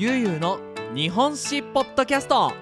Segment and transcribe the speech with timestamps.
[0.00, 0.60] ゆうゆうの
[0.94, 2.52] 日本史ポッドキャスト。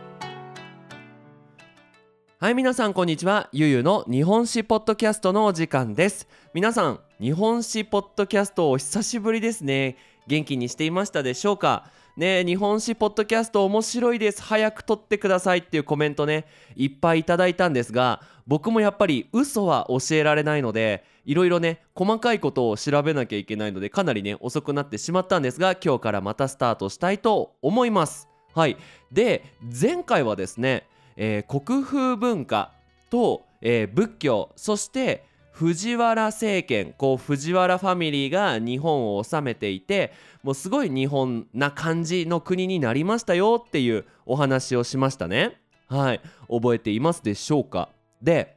[2.41, 3.51] はい皆さんこんにちは。
[3.53, 6.27] ゆうゆうの日本史ポッドキャストのお時間です。
[6.55, 9.99] 皆さん日本史ポッドキャストお久しぶりですね。
[10.27, 11.91] 元気にしていましたでしょうか？
[12.17, 14.43] ね日本史ポッドキャスト面白いです。
[14.43, 28.29] 早く撮ってくださいっていうコメントねいっぱいいただいたんですが僕もやっぱり嘘は教えられないのでいろいろね細かいことを調べなきゃいけないのでかなりね遅くなってしまったんですが今日からまたスタートしたいと思います。
[28.55, 28.79] はい。
[29.13, 30.87] で前回はですね
[31.17, 32.73] えー、国風文化
[33.11, 40.13] と、えー、仏教そして藤原政権こう藤原ファミリーが日本を治めていて
[40.43, 45.59] もうすごい日本な感じの国になりましたよっていうお話をしましたね。
[45.89, 46.21] はい。
[46.49, 47.89] 覚えていますでしょうか。
[48.23, 48.57] で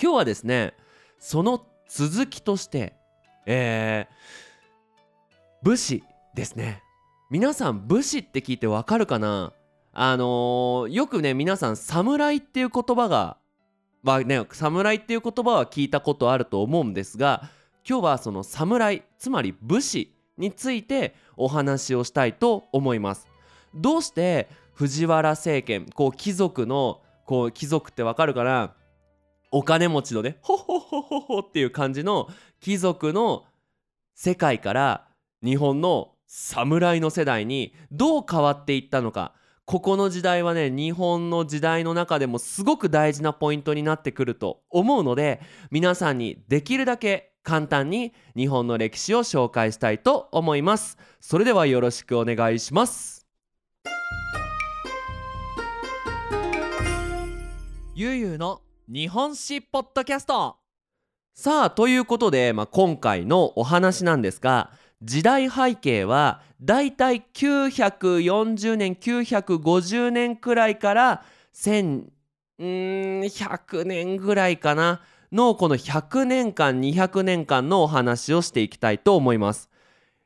[0.00, 0.74] 今日はですね
[1.20, 2.94] その続きとして
[3.50, 6.82] えー、武士ですね。
[7.30, 9.54] 皆さん武士って聞いてわかるかな？
[9.94, 13.38] あのー、よくね皆さん侍っていう言葉が
[14.02, 17.48] まあね侍っていう言葉は聞いたことあると思うんですが
[17.88, 23.26] 今日はその侍つまり武士についてお話をしたいと思います。
[23.74, 28.74] どうして藤原政権こう貴族のこう貴族ってわかるかな？
[29.50, 32.28] お金持ちのねホホホホホっていう感じの
[32.60, 33.44] 貴族の
[34.14, 35.08] 世界から
[35.42, 39.34] 日本の侍の世代にどう変わっていったのか。
[39.64, 50.96] ここの時代はね日本の時代の中でもすごく大事なポイントになってくると思うので皆さんにできるだけ簡単に日本の歴史を紹介したいと思います。
[51.20, 53.26] それではよろしくお願いします。
[57.94, 60.56] ゆうゆうの日本史ポッドキャスト
[61.34, 64.70] さあということで、まあ、今回のお話なんですが
[65.02, 71.22] 時代背景はだいたい940年950年くらいから
[71.52, 79.68] 1100年ぐらいかなのこの100年間200年間のお話をしていきたいと思います。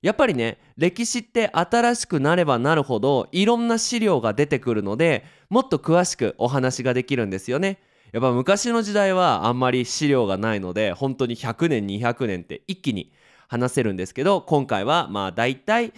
[0.02, 7.80] やっぱりね歴史って新しくなればなるほどいろんな資料が出てくるのでもっと詳しくお話ができるんですよね。
[8.12, 13.10] やっぱ昔の時代はあんまり資料がないので本当に100年200年って一気に
[13.48, 15.94] 話せるんですけど今回はまあ大体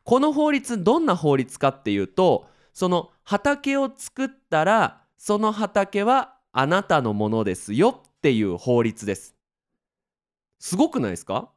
[0.03, 9.35] この法律どんな法律かっていうとその畑を作ったらその畑はあなたのものですよっていう法律です。
[10.59, 11.49] すごくないですか？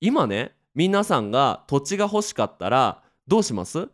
[0.00, 3.88] 今ね皆さんが土地が欲しかったらどうします？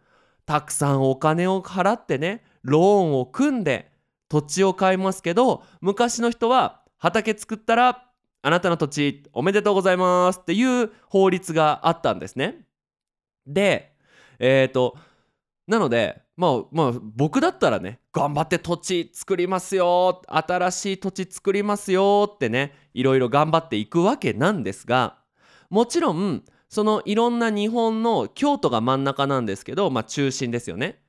[0.44, 3.92] たくさんお金を払ってねローンを組んで
[4.28, 8.08] 土地を買いますけど昔の人は畑作ったら
[8.42, 12.66] あなたの土地おめでとうございますっていう法律があったんですね。
[13.46, 13.94] で
[14.38, 14.96] えっ、ー、と
[15.68, 25.18] なのでまあまあ僕だったらね頑張って土地作りますよ新しい土地作りますよってねいろいろ頑張っていくわけなんですが
[25.70, 31.00] もちろんそのいろんな日本の京都が真ん中なんですけどまあ中心ですよね。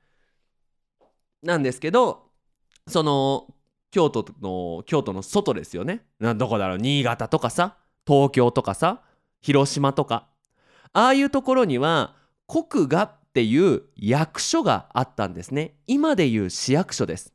[1.42, 2.30] なんですけど
[2.86, 3.48] その
[3.90, 6.06] 京都の京都の外ですよね。
[6.36, 9.02] どこだろう新潟とかさ東京とかさ
[9.40, 10.28] 広島とか
[10.92, 12.14] ああいうところには
[12.46, 15.74] 国画っていう役所があったんですね。
[15.88, 17.32] 今でいう市役所です。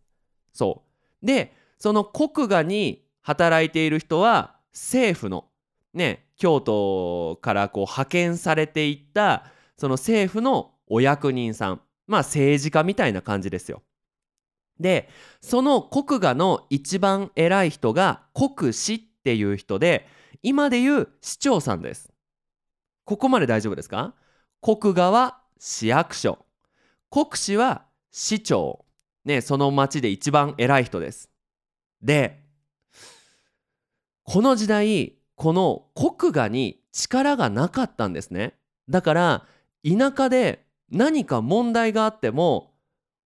[0.53, 0.85] そ
[1.21, 1.25] う。
[1.25, 5.49] でその国画に働いている人は政府の
[5.93, 9.43] ね京都からこう派遣されていった
[9.75, 13.81] その政府のお役人さんまあ政治家みたいな感じですよ。
[14.79, 15.09] で
[15.41, 20.07] その国画の一番偉い人が国司っていう人で
[20.43, 22.09] 今でいう市長さんです。
[23.03, 24.13] ここまで大丈夫ですか？
[24.61, 26.39] 国画は市役所。
[27.11, 28.85] 国司は市長。
[29.25, 31.29] ねその町で一番偉い人です。
[32.01, 32.41] で
[34.23, 38.55] この時代この国画に力がなかったんですね。
[38.87, 39.45] だから
[39.83, 42.73] 田舎で何か問題があっても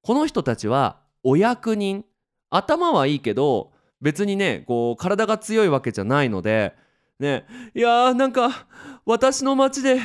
[0.02, 2.04] この人たちはお役人。
[2.50, 3.72] 頭はいいけど
[4.02, 6.76] 別にねこう体が強いわけじゃないので
[7.20, 8.68] ねいやーなんか
[9.06, 10.00] 私の町で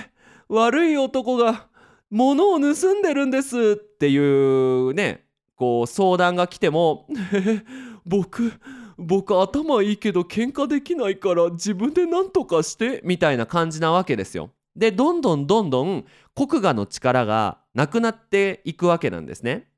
[0.48, 1.68] 悪い男が
[2.10, 5.25] 物を盗んでるんですっていうね
[5.56, 7.06] こう相談が来ても
[8.06, 8.52] 僕
[8.96, 14.50] 僕頭いいけど喧嘩できないから自分で何とかしてみたいな感じなわけですよ。
[14.75, 19.69] でどんどんどんどん国画の力がなくなっていくわけなんですね。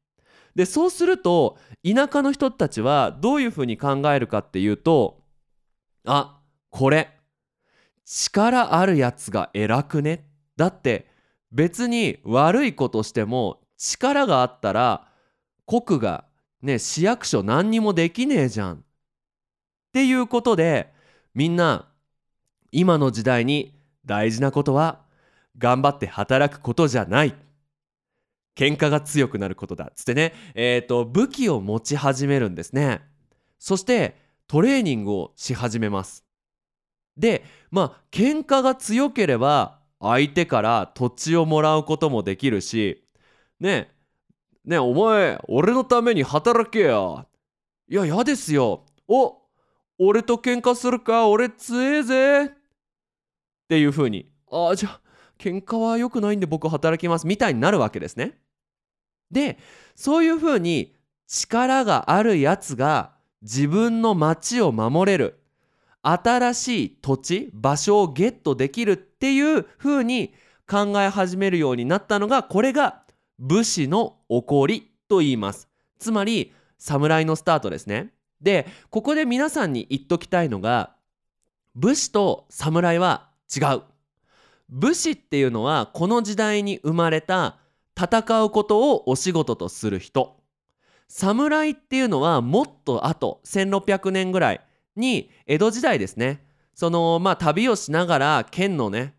[0.54, 5.22] でそうすると田舎の人たちはどういうふうに考えるかっていうと
[6.04, 6.40] あ
[6.70, 7.10] これ
[8.04, 10.26] 力あるやつが偉くね？
[10.56, 11.09] だって
[11.52, 15.08] 別に悪いことしても力があったら
[15.66, 16.24] 国が
[16.62, 18.74] ね市役所何にもできねえじゃん。
[18.74, 18.78] っ
[19.92, 20.92] ていうことで
[21.34, 21.88] みんな
[22.70, 23.74] 今の時代に
[24.04, 25.00] 大事なことは
[25.58, 27.34] 頑張って働くことじゃない。
[28.56, 29.86] 喧嘩が強くなることだ。
[29.86, 33.02] っつってねえっ、ー、と武器を持ち始めるんですね。
[33.58, 36.24] そしてトレーニングをし始めます。
[37.16, 43.04] でまあ喧嘩が強ければ相手から土地をもらうこともできるし
[43.60, 43.90] ね
[44.64, 47.26] えねえお前俺のために働けや。
[47.88, 48.86] いや嫌ですよ。
[49.08, 49.36] お
[49.98, 51.28] 俺と喧嘩するか？
[51.28, 52.44] 俺強えぜ。
[52.46, 52.50] っ
[53.68, 55.00] ていう風にああじゃあ
[55.38, 57.26] 喧嘩は良くないんで僕働きます。
[57.26, 58.38] みたいになるわけですね。
[59.30, 59.58] で
[59.96, 60.94] そういう風に
[61.26, 63.12] 力があるやつが
[63.42, 65.39] 自分の町を守れる。
[66.02, 70.32] 新しい土地場所をゲットできるっていう風に
[70.68, 73.02] 考え始めるようになったのがこれが
[73.38, 75.68] 武士の起りと言います。
[75.98, 78.12] つまり侍のスタートですね。
[78.40, 80.94] でここで皆さんに言っときたいのが
[81.74, 83.82] 武士と侍は違う。
[84.68, 87.58] 武士っていうのはこの時代に生まれた
[88.00, 90.40] 戦うことをお仕事とする人。
[91.08, 94.60] 侍っていうのはもっと後1600年ぐらい
[94.96, 96.44] に江戸時代ですね。
[96.74, 99.14] そのまあ旅をしながら剣のね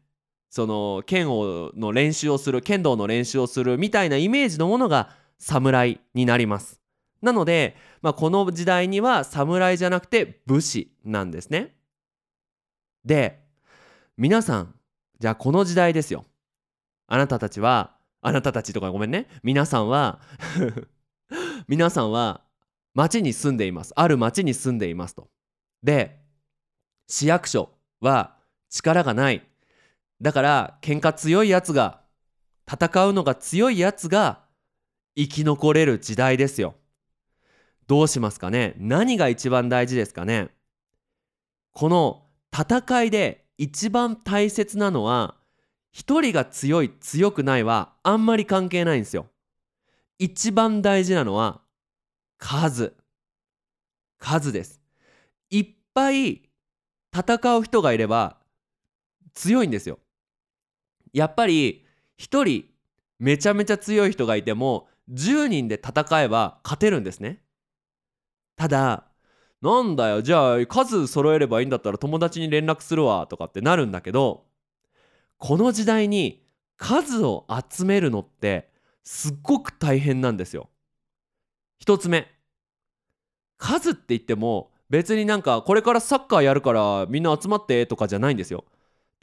[0.50, 6.82] その剣をの練習をする剣道の練習をするみたいなイメージのものが侍になります。
[7.22, 11.76] なので、まあ、この時代には侍じゃなくて武士なんですね。
[13.06, 13.40] で
[14.18, 14.76] 皆さん
[15.20, 16.26] じゃあこの時代ですよ。
[17.08, 19.28] あなたたちはあなたたちとかごめんね。
[19.44, 20.20] 皆さんは
[21.68, 22.42] 皆さんは
[22.94, 23.94] 町に住んでいます。
[23.96, 25.30] ある町に住んでいますと。
[25.84, 26.20] で
[27.08, 27.70] 市役所
[28.00, 28.38] は
[28.70, 29.48] 力がない。
[30.22, 32.02] だから喧嘩強いやつが
[32.72, 34.44] 戦うのが強いやつが
[35.16, 36.76] 生き残れる時代ですよ。
[37.88, 38.76] どうしますかね？
[38.78, 40.50] 何が一番大事ですかね？
[41.74, 45.36] この戦いで一番大切なのは
[45.92, 49.28] 一人が強い強くないはあんまり関係ないんですよ。
[50.20, 51.62] 一番大事なのは
[52.38, 52.94] 数。
[54.20, 54.81] 数です。
[55.94, 56.50] ぱい
[57.14, 58.38] 戦う人がいれば
[59.34, 60.00] 強いんですよ。
[61.14, 61.86] やっぱり
[62.20, 62.66] 1人
[63.20, 67.44] めちゃめちゃ強い人がいても10人で戦えば勝てるんですね。
[68.56, 69.08] ただ
[69.62, 74.46] なんだよじゃあ数揃えればいいんだったら友達に連絡するわとかってなるんだけど
[75.38, 76.44] この時代に
[76.78, 78.72] 数を集めるのって
[79.04, 80.70] すっごく大変なんですよ。
[81.80, 82.28] 一つ目
[83.58, 88.66] 数って言っても別になんかこれからサッカーやるからみんな集まってとかじゃないんですよ。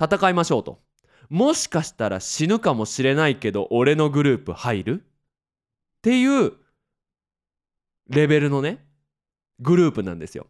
[0.03, 0.81] 戦いましょうと。
[1.29, 5.03] もしかしたら死ぬかもしれないけど俺のグループ入る？
[5.03, 6.55] っていう
[8.09, 8.83] レベルのね
[9.61, 10.47] グループなんですよ。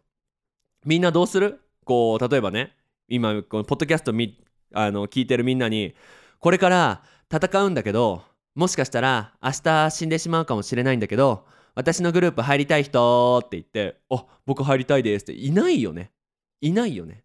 [0.85, 1.59] みんなどうする？
[1.83, 2.77] こう例えばね
[3.09, 4.41] 今このポッドキャストみ
[4.73, 5.95] あの聞いてるみんなに
[6.39, 8.23] これから戦うんだけど
[8.59, 15.33] もしかしたら明日死んでしまうかもしれないんだけど私のグループ入りたい人って言って「あ僕入りたいです」って。
[15.33, 16.11] いないよね。
[16.59, 17.23] いないよね。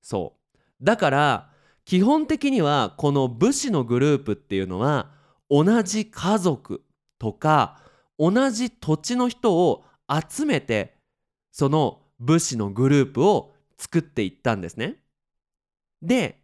[0.00, 0.58] そう。
[0.82, 1.50] だから
[1.84, 5.10] 基本的にはこの武士のグループっていうのは
[5.50, 6.82] 同じ家族
[7.18, 7.82] とか
[8.18, 10.96] 同じ土地の人を集めて
[11.52, 14.96] その武士のグループを作っていったんですね。
[16.00, 16.40] で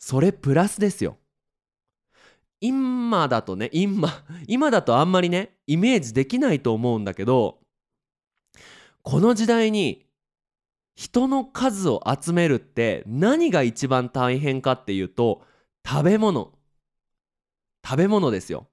[0.00, 1.19] それプラスですよ。
[2.60, 7.58] 今だとね今今だとあんまりねイメージできないと思うんだけど
[9.02, 10.06] この時代に
[10.94, 15.42] 人の数を集めるって何が一番大変かっていうと
[15.86, 16.52] 食べ物
[17.82, 18.68] 食べ物ですよ。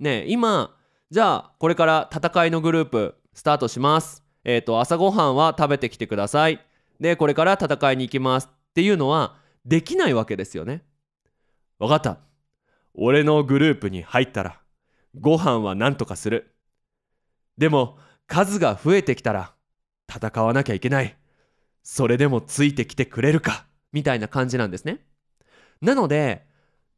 [0.00, 0.74] ね今
[1.10, 4.24] じゃあこれから戦いのグループスタートします。
[4.42, 6.60] えっ、ー、と朝ごはんは食べてきてください。
[6.98, 10.82] でこれから戦いに行きますっていうのはできないわけですよね。
[11.78, 12.18] わかった？
[12.98, 14.60] 俺のグループに入ったら
[15.14, 16.54] ご飯は何とかする。
[17.58, 19.54] でも数が増えてきたら
[20.12, 21.16] 戦わなきゃいけない。
[21.82, 25.00] それでもついてきてくれるかみたいな感じなんですね。
[25.80, 26.46] なので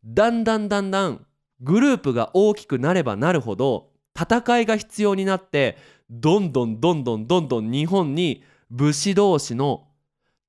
[0.05, 1.27] だんだんだんだん
[1.61, 5.77] グループが大きくなればなるほど戦いが必要になって
[6.09, 9.89] どんどんどんどんどんどん日本に武士同士の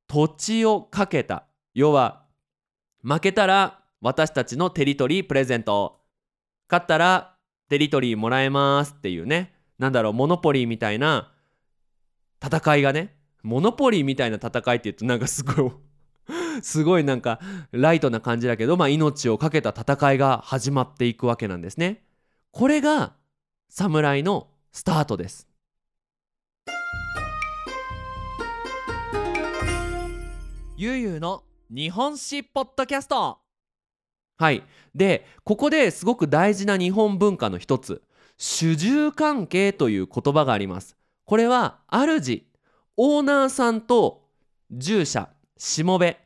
[0.08, 1.46] 土地をかけた。
[1.74, 2.24] 要は
[3.03, 6.00] 負けたら私たちのテリトリープレゼント
[6.70, 7.36] 勝ったら
[7.68, 11.32] テリトリーもらえますっていうねなんだろうモノポリーみたいな
[12.44, 15.72] 戦いがねモノポリーみたいな戦いって言うとなんかすごい
[16.62, 17.39] すごいなんか
[17.72, 22.03] ライトな感じだけど、まあ、命を懸けた戦いが始まっていくわけなんですね。
[22.51, 23.13] これが
[23.70, 25.48] 侍のスタートです。
[30.77, 33.39] ゆうゆうの日本史ポッドキャスト
[34.39, 34.63] はい。
[34.96, 38.01] でここですごく大事な日本文化の一つ。
[38.38, 40.96] 主従関係という言葉があります。
[41.25, 42.46] これは主
[42.96, 44.24] オーナーさんと
[44.72, 46.17] 従者しもべ。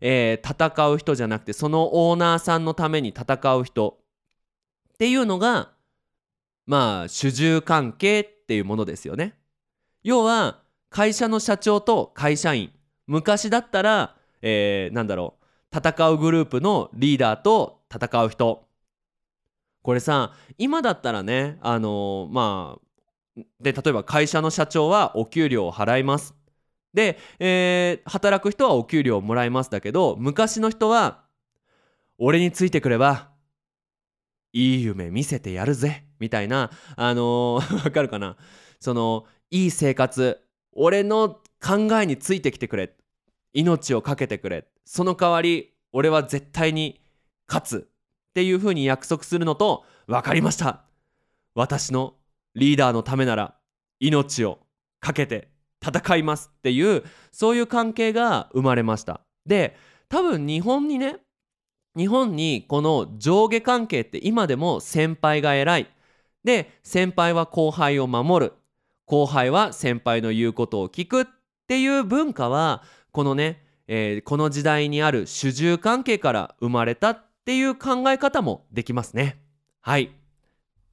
[0.00, 3.98] えー、戦う人じゃなくてそのオーナーさんのために戦う人。
[4.94, 5.72] っていうのが
[6.64, 9.34] まあ主従関係っていうものですよね。
[10.02, 12.72] 要は会社の社長と会社員。
[13.06, 15.37] 昔だったら、えー、なんだろう。
[15.74, 18.66] 戦うグループのリーダーと戦う人。
[19.82, 26.34] これさ今だったらねあのー、まあで例えば会社の社長はお給料を払います。
[26.92, 31.24] で、えー、働く人はお給料をもらいますだけど昔の人は
[32.18, 33.28] 俺についてくれば
[34.52, 36.04] いい夢見せてやるぜ。
[36.18, 38.36] みたいなあのー、 わかるかな？
[38.80, 40.40] そのいい生活
[40.72, 42.94] 俺の考えについてきてくれ。
[43.52, 44.66] 命を懸けてくれ。
[44.90, 46.98] その代わり俺は絶対に
[47.46, 50.84] 勝つっていうふうに約束するのと分かりました。
[51.54, 52.14] 私の
[52.54, 53.54] リーダーのためなら
[54.00, 54.60] 命を
[55.00, 55.48] 懸けて
[55.86, 59.20] 戦いますっていうそういう関係が生まれました。
[59.44, 59.76] で
[60.08, 61.16] 多分日本にね
[61.94, 65.88] 日本にこの上下関係って今でも先輩が偉い。
[66.44, 68.52] で先輩は後輩を守る。
[69.04, 71.26] 後輩は先輩の言うことを聞くっ
[71.66, 79.42] ていう文化はこのね、えー、この時代にある主従関係から生まれたっていう考え方もできますね。
[79.80, 80.12] はい。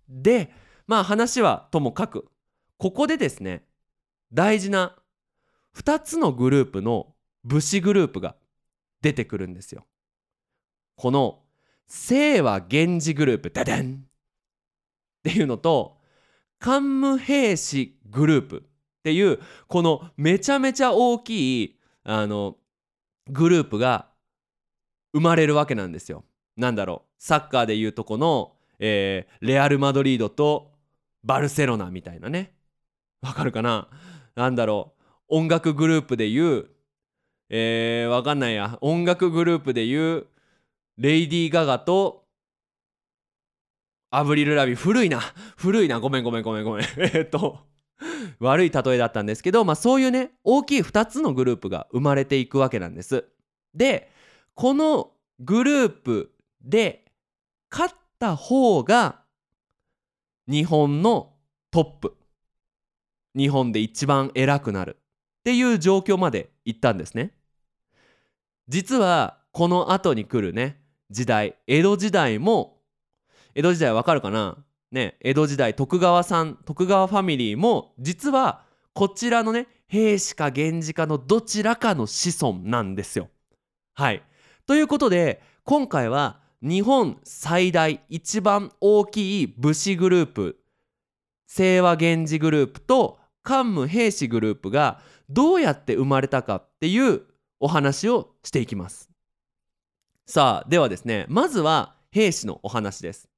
[0.07, 0.51] で
[0.87, 2.27] まあ話はともかく
[2.77, 3.63] ここでですね
[4.31, 4.95] 大事な
[5.77, 8.35] 2つのグループの武士グループが
[9.01, 9.85] 出てくるんですよ。
[10.95, 11.43] この
[11.87, 14.05] 清和源氏グループダダン！
[14.05, 14.07] っ
[15.23, 15.97] ていうのと
[16.59, 18.61] 桓武兵士グループっ
[19.03, 22.57] ていうこのめちゃめちゃ大きいあの
[23.29, 24.07] グループが
[25.13, 26.23] 生まれるわけなんですよ。
[26.57, 27.09] なんだろう。
[27.17, 30.71] サッカーでいうとこの、えー、レアル・マドリードと
[31.23, 32.53] バルセロナみたいなね。
[33.21, 33.87] わかるかな。
[34.35, 35.03] なんだろう。
[35.27, 36.69] 音楽グループで言う
[37.49, 38.77] えー、わかんないや。
[38.81, 40.27] 音楽グループで言う
[40.97, 42.25] レイディー・ガガと
[44.11, 45.19] アブリル・ラビ古いな。
[45.57, 45.99] 古いな。
[45.99, 46.85] ごめんごめんごめんごめん。
[46.97, 47.59] えっと
[48.39, 53.25] 悪い例えだったんですけど、まあ、そういうね大きい2つのグループが生まれていくわけなんです。
[53.73, 54.11] で
[54.53, 57.05] このグループで
[57.71, 59.21] 勝った方が
[60.47, 61.33] 日本の
[61.71, 62.17] トップ。
[63.35, 64.97] 日本で一番偉くなる。
[65.39, 67.31] っていう状況まで行ったんですね。
[68.67, 72.81] 実はこの後に来るね時代江戸時代も
[73.53, 74.57] 江戸時代わかるかな？
[74.91, 78.63] ね江戸時代徳川さん徳川ファミリーも実は
[78.93, 83.29] こちらのね兵士か源氏かのどちらかの子孫なんですよ。
[83.93, 84.23] はい。
[84.65, 90.57] ということで今回は日本最大一番大きい武士グループ
[91.47, 94.99] 清和源氏グループと桓武兵士グループが
[95.29, 97.21] どうやって生まれたかっていう
[97.59, 99.09] お話をしていきます。
[100.25, 103.29] さあではですねまずは兵士のお話です。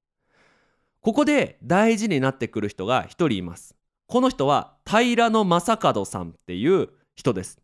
[1.02, 3.76] ここで大事になってくる人が一人います。
[4.08, 7.60] この人は平将門さんっていう人です。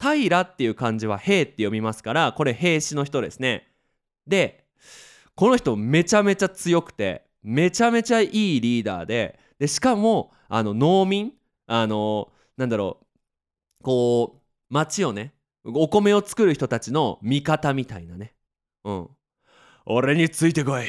[0.00, 3.68] 平っていう漢字は兵って読みますからこれ兵士の人ですね。
[4.26, 4.64] で
[5.34, 11.32] この人めちゃめちゃ強くてめちゃめちゃいいリーダーででしかもあの農民
[11.66, 12.98] あのなんだろ
[13.80, 15.32] うこう町をね
[15.64, 18.34] お米を作る人たちの味方みたいなね。
[18.84, 19.08] うん。
[19.86, 20.84] 俺についてこい。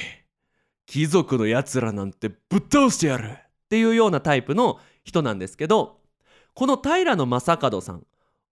[0.89, 3.38] 貴族のやつらなんてぶっ倒してやるっ
[3.69, 6.00] ていうようなタイプの人なんですけど
[6.55, 7.53] この平将門さ
[7.93, 8.03] ん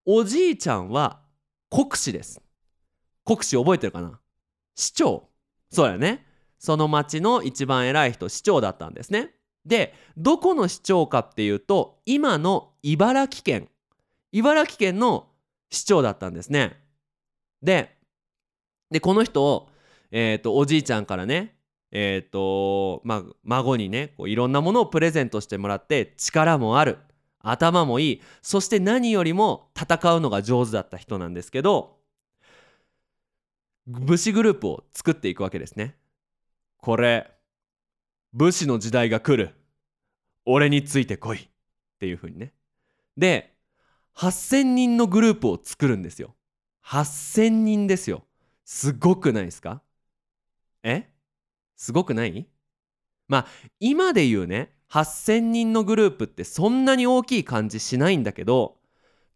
[0.05, 1.21] おじいちゃんは
[1.71, 2.39] 国士です。
[3.25, 4.19] 国士覚えてるかな？
[4.75, 5.27] 市長。
[5.71, 6.27] そうやね。
[6.59, 9.31] その町の一番偉い人市長だったんですね。
[9.65, 13.67] でどこの市長かっていうと今の茨城県。
[14.31, 15.27] 茨城県の
[15.71, 16.79] 市長だったんですね。
[17.63, 17.97] で
[18.91, 19.69] でこの人を、
[20.11, 21.56] えーと、おじいちゃんからね
[21.91, 26.97] えっ、ー、とまあ孫にねこういろんなものをプレゼントしてもらって力もある
[27.39, 31.97] 頭もいいそして何よりも戦うのが上手だった人なんですけど
[33.87, 35.95] 武士グループを作っていくわけですね。
[36.77, 37.31] これ
[38.33, 39.55] 武士の時代が来る
[40.45, 41.47] 俺についてこいっ
[41.99, 42.53] ていう風にね。
[43.15, 43.53] で
[44.15, 46.35] 8,000人のグループを作るんですよ。
[46.85, 48.25] 8,000人ですよ。
[48.65, 49.81] すごくないですか？
[50.83, 51.09] え？
[51.77, 52.47] すごくない？
[53.29, 53.47] まあ
[53.79, 58.77] 今で言うね8,000人のグループってそんなに大きい感じしないんだけど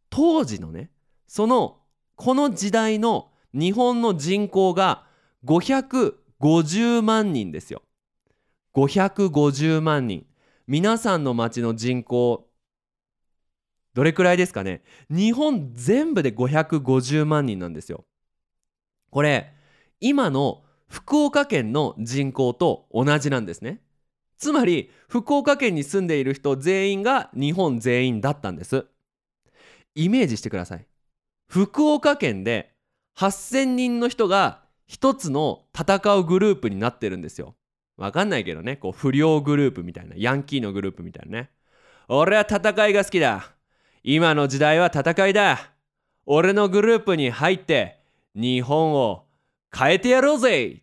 [0.09, 0.89] 当時のね
[1.27, 1.77] その
[2.15, 5.05] この時代の日本の人口が
[5.45, 7.81] 550万人ですよ。
[8.73, 10.25] 550万人。
[10.67, 12.47] 皆さんの町の人口
[13.93, 14.83] どれくらいですかね？
[15.09, 18.05] 日本全部で550万人なんですよ。
[19.09, 19.53] これ
[19.99, 23.79] 今の福岡県の人口と同じなんですね。
[24.37, 28.85] つまり福岡県に住んでいる人全員が日本全員だったんです。
[29.95, 30.85] イメージしてください。
[31.47, 32.73] 福岡県で
[33.17, 37.55] 8,000人の人が一つの戦うグループになってるんですよ。
[37.95, 38.75] わかんないけどね。
[38.75, 41.51] こう不良グループみたいなヤンキーのグループみたいなね。
[42.09, 43.53] 俺は戦いが好きだ。
[44.03, 45.71] 今の時代は戦いだ。
[46.25, 48.01] 俺のグループに入って
[48.35, 49.30] 日本を
[49.75, 50.81] 変えてやろうぜっ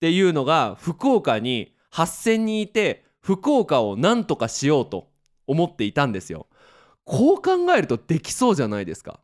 [0.00, 5.10] ていうのが福岡に8,000人いて福岡を何とかしようと
[5.46, 6.46] 思っていたんですよ。
[7.04, 9.20] こう考えるとできそうじゃないですか。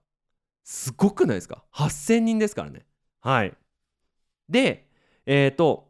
[0.64, 2.86] すごくないですか ?8,000 人ですからね。
[3.20, 3.54] はい。
[4.48, 4.88] で、
[5.26, 5.88] えっ、ー、と、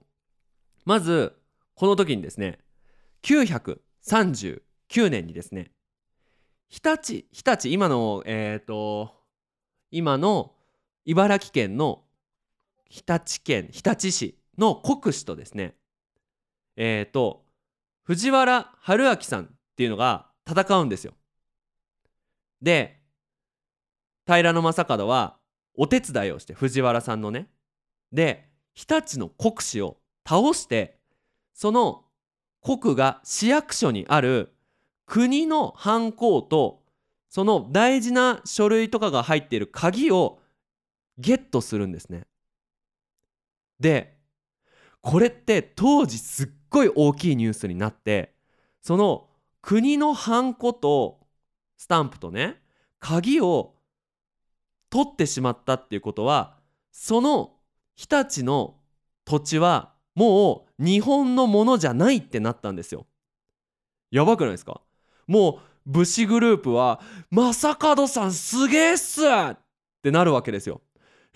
[0.84, 1.36] まず、
[1.74, 2.58] この時にですね、
[3.22, 4.60] 939
[5.10, 5.70] 年にですね、
[6.68, 9.14] 日立、日立、今の、えっ、ー、と、
[9.90, 10.52] 今の
[11.04, 12.03] 茨城県の
[12.94, 15.74] 日立県、日立市の国司とですね、
[16.76, 17.44] えっ、ー、と
[18.04, 21.14] 藤原春明さんっていうのが戦うんですよ。
[22.62, 23.00] で
[24.26, 25.36] 平将門は
[25.76, 27.48] お手伝いをして藤原さんのね
[28.12, 31.00] で日立の国司を倒して
[31.52, 32.04] その
[32.62, 34.54] 国が市役所にある
[35.04, 36.84] 国の藩校と
[37.28, 40.38] その大事な書類とかが入っている鍵を
[41.18, 42.28] ゲットするんですね。
[43.80, 44.18] で
[45.00, 48.34] これって当時すっごい大きいニュースになって
[48.80, 49.28] その
[49.60, 51.20] 国のハンコと
[51.76, 52.62] スタンプとね
[53.00, 53.74] 鍵を
[54.90, 56.56] 取ってしまったっていうことは
[56.90, 57.56] その
[57.96, 58.76] 日立の
[59.24, 63.06] 土地はもう日本のものじゃないってなったんですよ。
[64.10, 64.80] やばくないですか？
[65.26, 69.58] もう武士グループは「正門さんすげえっす!」っ
[70.02, 70.82] てなるわけですよ。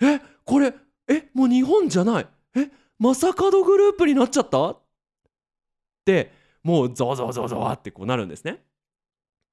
[0.01, 0.73] えこれ
[1.09, 2.69] えもう日本じゃないえ
[2.99, 4.69] 正門グループになっちゃった？
[4.69, 4.81] っ
[6.05, 6.31] て
[6.63, 8.63] もうゾワゾワゾワゾワってこうなるんですね。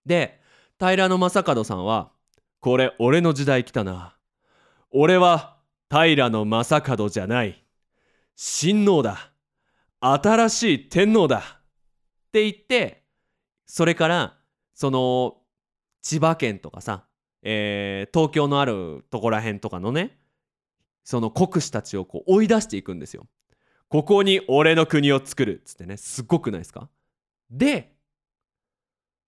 [0.05, 0.41] で
[0.79, 2.13] 平将門さんは
[2.61, 4.17] 「これ俺の時代来たな。
[4.91, 5.57] 俺は
[5.91, 7.65] 平将門じゃない。
[8.37, 9.33] 親王だ。
[10.01, 11.43] 新しい天皇だ」っ
[12.33, 13.05] て言って
[13.65, 14.37] それから
[14.75, 15.39] その
[16.03, 17.07] 千葉県とかさ、
[17.43, 20.19] えー、東京のあるとこら辺とかのね
[21.07, 23.29] その国士たちをこう追い出していくんですよ。
[23.89, 25.97] ここに俺の国を作るっつってね。
[25.97, 26.89] すっごくないですか？
[27.49, 27.95] で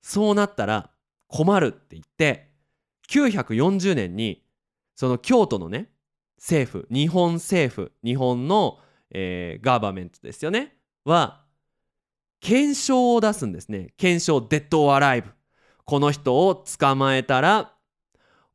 [0.03, 0.91] そうなったら
[1.29, 2.51] 困るって言って
[3.09, 4.43] 940年に
[4.97, 5.89] その京都のね
[6.37, 8.81] 政府日本政府日本の、
[9.13, 10.77] えー、ガーバメントですよね。
[11.05, 11.45] は
[12.41, 13.95] 検証を出すんですね。
[13.97, 15.31] 検証デッド・オアライブ。
[15.85, 17.73] この人を捕まえたら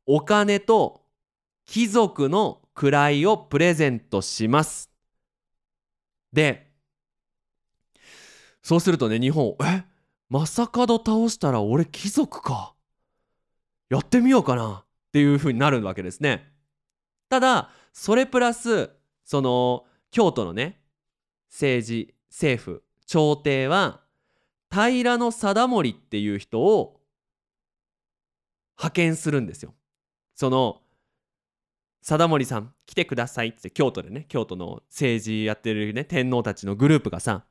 [0.04, 1.06] お金と
[1.64, 4.90] 貴族の位をプレゼントします。
[6.32, 6.72] で
[8.62, 9.84] そうするとね日本え？
[10.30, 12.74] 正門倒したら俺貴族か？
[13.88, 14.84] やってみようかな？
[14.84, 16.52] っていう風になるわけですね。
[17.28, 18.90] ただそれプラス
[19.24, 20.80] その京都のね
[21.50, 24.00] 政治政府朝廷は
[24.70, 27.00] 平定盛っていう人を
[28.76, 29.72] 派遣するんですよ。
[30.34, 30.80] その
[32.06, 33.48] 貞森さん来てください。
[33.48, 37.46] って京都でね京都の政治やってるね天皇たちのグループがさ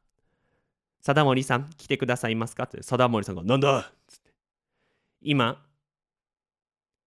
[1.01, 4.31] 「貞森さん来てくださいますか?」って貞森さんが「なんだ!」っつって。
[5.23, 5.59] 今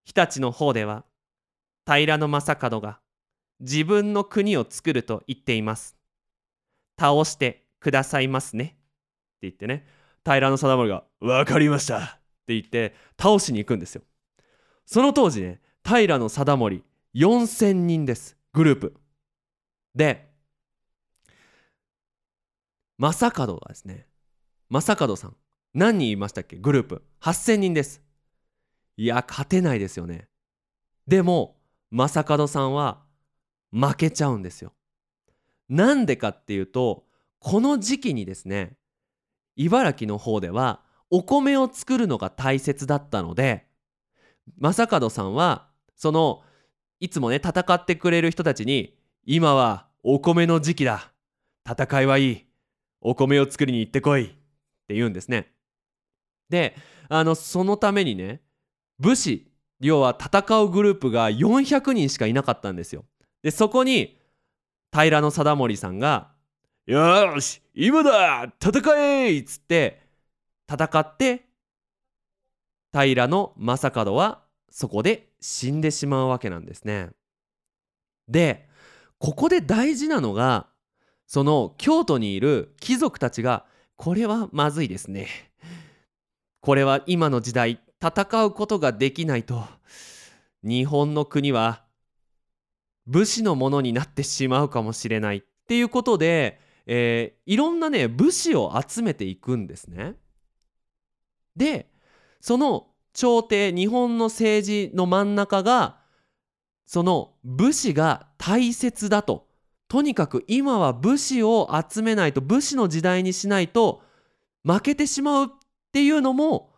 [0.04, 1.04] 日立の方では
[1.86, 3.00] 平将門が
[3.60, 5.96] 自分の国を作ると言っています。
[6.98, 8.64] 倒してくださいますね。
[8.64, 8.76] って
[9.42, 9.86] 言ってね
[10.24, 12.08] 平定盛が「分かりました」っ
[12.44, 14.02] て言って倒しに行くんですよ。
[14.84, 16.82] その当時ね平定盛
[17.16, 18.94] 4000人ですグループ。
[19.94, 20.28] で
[22.98, 24.06] 正門がですね
[24.68, 25.36] 正門さん
[25.72, 27.02] 何人いましたっけグループ。
[27.22, 28.02] 8000人です。
[28.98, 30.28] いや勝てないですよね。
[31.06, 31.56] でも
[31.90, 33.02] 正門さんは
[33.72, 34.74] 負けちゃうんですよ。
[35.70, 37.04] なんでかっていうと
[37.38, 38.76] この時期にですね
[39.56, 43.66] 茨城の方ではお米を作るのが大切だったので
[44.60, 46.42] 正門さんはその
[47.00, 51.12] いつもね戦ってくれる人たちに今はお米の時期だ。
[51.68, 52.46] 戦いはいい。
[53.00, 54.24] お米を作りに行ってこい。
[54.24, 54.28] っ
[54.86, 55.52] て言うんですね。
[56.48, 56.76] で
[57.08, 58.40] あのそのためにね
[58.98, 63.04] 武士要は戦うグループが400人しかいなかったんですよ。
[63.42, 64.16] でそこに
[64.92, 66.32] 平定盛さんが
[66.86, 70.02] 「よし今だ戦え!」っつって
[70.70, 71.46] 戦って
[72.92, 77.10] 平の正門はそこで死んでしまうわけなんですね。
[78.28, 78.68] で
[79.18, 80.66] ここで大事なのが
[81.26, 83.64] その京都にいる貴族たちが
[83.96, 85.28] これはまずいですね。
[86.60, 89.64] これは今の時代戦うことができないと
[90.62, 91.84] 日本の国は
[93.06, 100.16] 武士のものになってしまうかもしれないっていうことで、えー、いろんなね武士を集めていくんですね。
[101.54, 101.88] で
[102.40, 105.96] その朝廷日本の政治の真ん中が
[106.84, 109.46] その武士が大切だと。
[109.88, 114.02] とにかく今は武士を集めないと武士の時代にしないと
[114.64, 115.48] 負けてしまうっ
[115.92, 116.72] ていうのも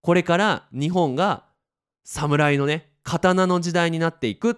[0.00, 1.44] これから日本が
[2.04, 4.54] 侍のね刀の時代になっていくっ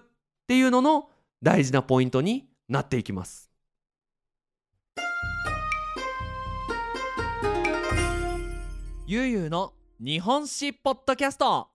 [0.47, 1.09] ていうのの
[1.41, 3.51] 大事なポイントになっていきます。
[9.07, 11.69] ゆうゆうの日本史ポッドキャスト。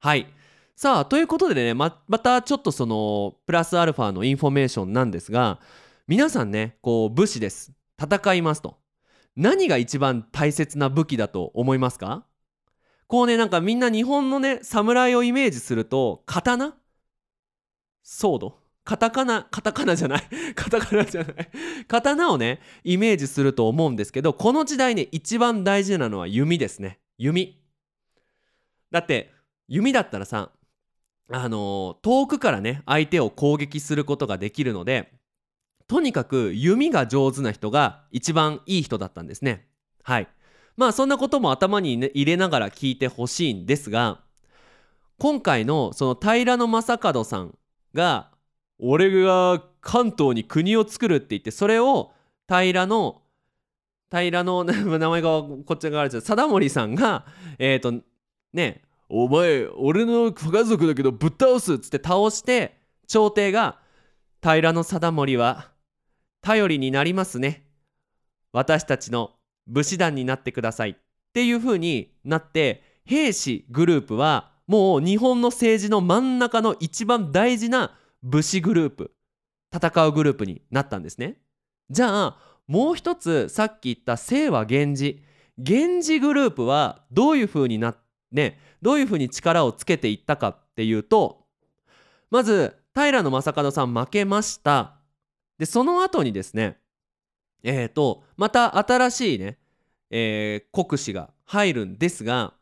[0.00, 0.26] はい。
[0.74, 5.60] さあということでねままたちょっとそのプラスアルファのインフォメーションなんですが
[6.06, 7.72] 皆さんねこう武士です。
[8.02, 8.78] 戦いますと。
[9.36, 12.26] 何が一番大切な武器だと思いますか？
[13.06, 16.74] こうねなんかみんな日本のね侍をイメージすると刀？
[18.02, 18.58] ソード？
[18.84, 19.46] カタカナ？
[19.50, 20.22] カタカナじゃない？
[20.56, 21.48] カタカナじゃない？
[21.86, 26.98] 刀をねイメージすると思うんですけどこの時代ね一番大事なのは弓ですね。
[27.18, 27.60] 弓。
[28.90, 29.32] だって
[29.68, 30.50] 弓だったらさ
[31.28, 35.12] あのー、遠くからね相手を攻撃することができるので
[35.88, 39.68] とにかく弓が上手な人が一番いい人だったんですね。
[40.02, 40.28] はい。
[40.76, 44.20] まあそんなことも頭に、ね、入れながら聞いてほしいんですが
[45.18, 46.82] 今回のその平将門
[47.24, 47.56] さん
[47.94, 48.30] が
[48.78, 52.12] 俺が関東に国を作るって言ってそれを
[52.48, 53.22] 平の
[54.10, 57.26] 平の 名前がこっち側ある貞森さんが
[57.58, 58.04] えっ、ー、と
[58.52, 63.78] ねお前俺の家族だけどぶっ倒すっつって倒して朝廷が
[64.42, 65.70] 平の貞盛は
[66.40, 67.66] 頼りになりますね。
[68.52, 69.32] 私たちの
[69.66, 70.90] 武士団になってください。
[70.90, 70.94] っ
[71.32, 79.12] ていう風になって兵士グループはもう日本の政治の真ん中の一番大事な武士グループ
[79.72, 81.38] 戦うグループになったんですね。
[81.90, 85.22] じゃあもう一つさっき言った清和源氏。
[85.58, 87.96] 源氏グループはどういう風にな
[88.30, 91.46] ねどういう風に力をつけていったかっていうと
[92.30, 94.96] まず平将門さん負けました。
[95.58, 96.78] でその後にですね
[97.62, 99.58] えーとまた新しいね、
[100.10, 102.52] えー、国司が入るんですが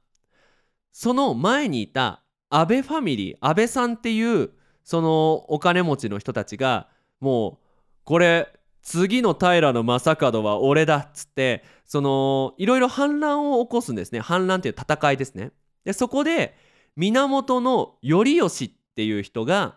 [0.93, 4.51] その前にいた安倍ファミリー安倍さんっていう
[4.85, 6.89] そのお金持ちの人たちが
[7.19, 7.65] もう
[8.05, 8.54] これ
[8.85, 14.21] 次の平将門は俺だっつってそのいろいろ反乱を起こすんですね。
[14.21, 15.53] 反乱っていう戦いですね。
[15.85, 16.55] でそこで
[16.95, 17.61] 源
[18.03, 19.77] 頼義っていう人が、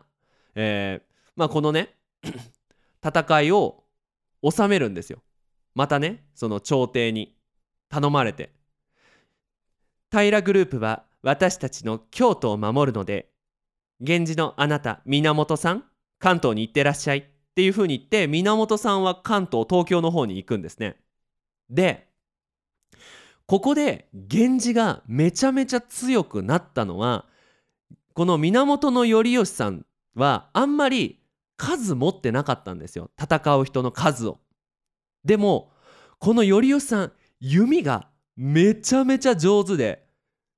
[0.55, 1.95] えー、まあこのね
[3.03, 3.85] 戦いを
[4.43, 5.23] 収めるんですよ。
[5.73, 7.37] またねその朝廷に
[7.89, 8.51] 頼まれて。
[10.11, 13.29] 平グループは私たちの京都を守るので
[13.99, 15.85] 源氏のあなた源さん
[16.19, 17.36] 関東に行ってらっしゃい。
[17.57, 20.95] っていうふうに言って源さんは関東東京の方に行くんですね
[21.71, 22.07] で
[23.47, 27.25] ここで源氏がめちゃめちゃ強くなったのは
[28.13, 31.19] この源頼義さんはあんまり
[31.57, 34.37] 数持ってなかったんですよ戦う人の数を。
[35.25, 35.71] でも
[36.19, 40.05] この頼義さん弓がめちゃめちゃ上手で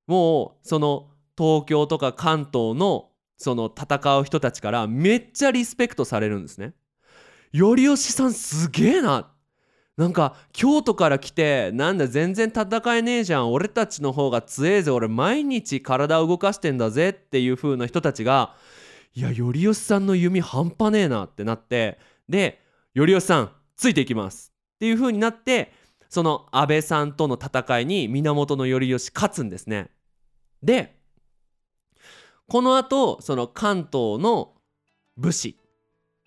[0.05, 1.07] もうその
[1.37, 6.73] 東京とか関東のその戦う人たちからめっちゃリスペクトされるんですね。
[7.53, 9.31] 頼義さんすげえな。
[9.97, 13.51] なんか京都から来てなんだ全然戦えねえじゃん。
[13.51, 14.91] 俺たちの方が強えぜ。
[14.91, 17.09] 俺毎日体を動かしてんだぜ。
[17.09, 18.55] っていう風な人たちが
[19.13, 21.99] いや頼義さんの弓半端ねえなってなって。
[22.29, 22.61] で
[22.95, 24.53] 頼義さんついていきます。
[24.75, 25.73] っていう風になって
[26.09, 29.89] その安倍さんとの戦いに源頼義勝つんですね。
[30.63, 30.97] で
[32.47, 34.53] このあとその関東の
[35.17, 35.58] 武士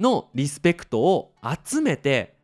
[0.03, 1.33] のリスペクトを
[1.65, 2.35] 集めて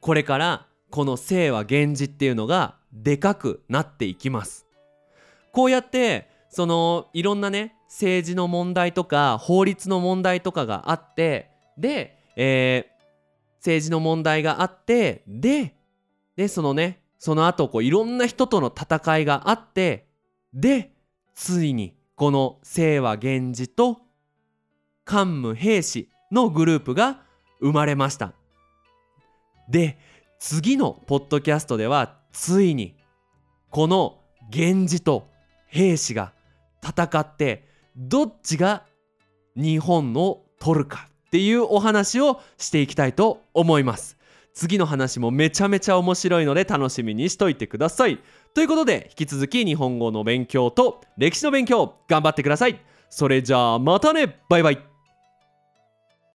[0.00, 4.66] これからこの清和源氏っていうのがでかくなっていきます。
[5.52, 12.96] こうやってそのいろんなね政治の問題とか法律の問題とかがあってで、えー
[13.66, 15.74] 政治の問題があってで
[16.36, 20.06] でそのねその後こういろんな人との戦いがあって
[20.54, 20.92] で
[21.34, 23.98] ついにこの清和源氏と
[25.04, 27.22] 桓武平氏のグループが
[27.60, 28.32] 生まれました。
[29.68, 29.98] で
[30.38, 32.94] 次のポッドキャストではついに
[33.70, 34.20] この
[34.52, 35.28] 源氏と
[35.68, 36.32] 平氏が
[36.82, 38.84] 戦ってどっちが
[39.56, 44.16] 日本を取るかっていうお話をしていきたいと思います。
[44.52, 48.20] 次の話もめちゃめちゃ面白いので楽しみにしといてください。
[48.54, 52.80] ということで引き続き日本語の勉強と歴史の勉強頑張ってください。
[53.10, 54.40] それじゃあまたね。
[54.48, 54.95] バイバイ。